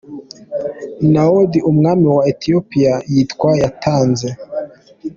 [1.13, 4.27] Na’od, umwami wa Ethiopia nibwo yatanze.